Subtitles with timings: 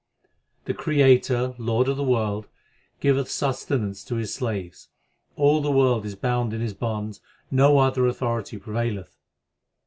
[0.21, 0.65] 2 K1I.
[0.65, 2.47] The Creator, Lord of the world,
[3.01, 4.89] giveth sustenance to His slaves.
[5.35, 9.19] All the world is bound in His bonds; no other authority prevaileth.